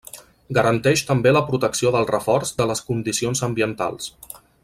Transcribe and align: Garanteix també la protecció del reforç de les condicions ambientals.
Garanteix 0.57 1.03
també 1.09 1.33
la 1.35 1.43
protecció 1.49 1.91
del 1.97 2.09
reforç 2.13 2.55
de 2.63 2.67
les 2.73 2.83
condicions 2.89 3.45
ambientals. 3.51 4.11